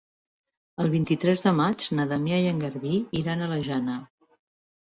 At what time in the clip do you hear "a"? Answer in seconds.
3.45-3.53